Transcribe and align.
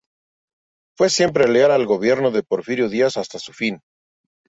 Fue 0.97 1.11
siempre 1.11 1.47
leal 1.47 1.69
al 1.71 1.85
gobierno 1.85 2.31
de 2.31 2.41
Porfirio 2.41 2.89
Díaz 2.89 3.17
hasta 3.17 3.37
su 3.37 3.53
fin. 3.53 3.79